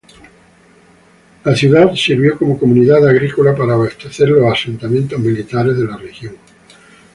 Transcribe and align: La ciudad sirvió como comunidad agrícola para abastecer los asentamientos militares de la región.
La 1.43 1.55
ciudad 1.55 1.93
sirvió 1.93 2.35
como 2.35 2.57
comunidad 2.57 3.07
agrícola 3.07 3.55
para 3.55 3.73
abastecer 3.73 4.29
los 4.29 4.51
asentamientos 4.51 5.19
militares 5.19 5.77
de 5.77 5.85
la 5.85 5.97
región. 5.97 6.35